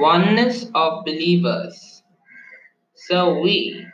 [0.00, 2.02] Oneness of believers.
[2.94, 3.84] So we,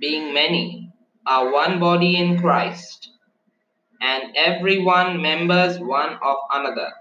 [0.00, 0.92] being many,
[1.26, 3.10] are one body in Christ,
[4.00, 6.92] and every one members one of another.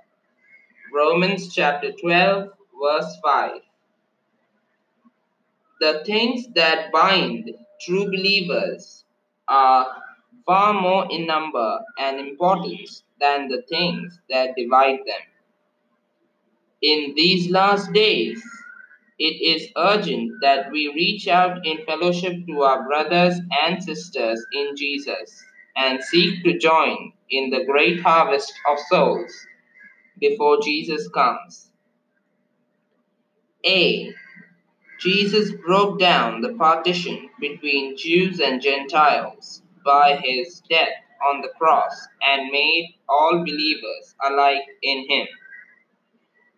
[0.92, 2.50] Romans chapter 12,
[2.82, 3.52] verse 5.
[5.82, 7.52] The things that bind
[7.82, 9.06] true believers
[9.48, 9.96] are
[10.44, 15.22] far more in number and importance than the things that divide them.
[16.82, 18.44] In these last days,
[19.18, 24.76] it is urgent that we reach out in fellowship to our brothers and sisters in
[24.76, 25.44] Jesus
[25.78, 29.32] and seek to join in the great harvest of souls
[30.20, 31.72] before Jesus comes.
[33.66, 34.14] A.
[35.00, 40.90] Jesus broke down the partition between Jews and Gentiles by his death
[41.32, 45.28] on the cross and made all believers alike in him.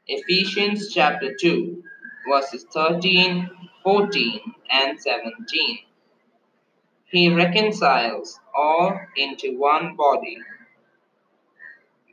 [0.08, 1.84] Ephesians chapter 2,
[2.30, 3.50] verses 13,
[3.84, 4.40] 14,
[4.72, 5.80] and 17.
[7.06, 10.38] He reconciles all into one body.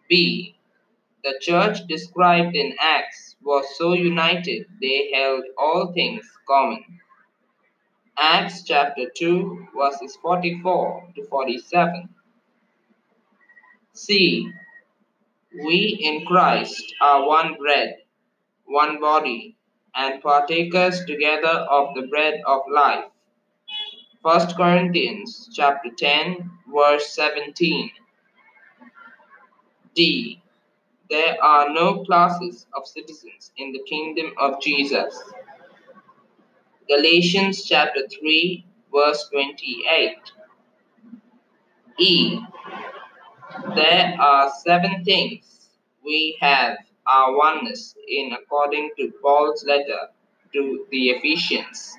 [0.08, 0.54] B.
[1.24, 6.84] The church described in Acts was so united they held all things common.
[8.16, 12.08] Acts chapter 2, verses 44 to 47.
[13.94, 14.48] C.
[15.64, 17.96] We in Christ are one bread,
[18.66, 19.56] one body,
[19.96, 23.04] and partakers together of the bread of life.
[24.22, 27.90] 1 Corinthians chapter 10, verse 17.
[29.94, 30.40] D.
[31.10, 35.22] There are no classes of citizens in the kingdom of Jesus.
[36.88, 40.16] Galatians chapter 3, verse 28.
[41.98, 42.40] E.
[43.74, 45.68] There are seven things
[46.04, 50.08] we have our oneness in according to Paul's letter
[50.52, 51.96] to the Ephesians.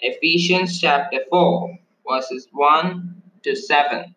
[0.00, 4.14] Ephesians chapter 4, verses 1 to 7.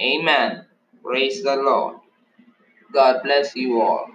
[0.00, 0.66] Amen.
[1.02, 1.96] Praise the Lord.
[2.92, 4.06] God bless you all.